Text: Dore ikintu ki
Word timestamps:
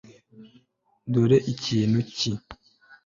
Dore 1.13 1.37
ikintu 1.53 1.99
ki 2.15 2.31